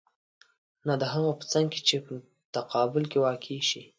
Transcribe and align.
نه 0.87 0.93
د 1.01 1.03
هغه 1.13 1.31
په 1.39 1.45
څنګ 1.53 1.67
کې 1.73 1.81
چې 1.87 1.97
په 2.05 2.13
تقابل 2.55 3.03
کې 3.11 3.17
واقع 3.25 3.57
شي. 3.69 3.83